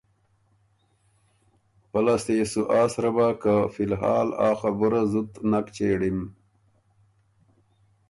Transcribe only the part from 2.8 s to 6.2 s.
سرۀ بۀ که فی الحال ا خبُره زُت نک چېړِم۔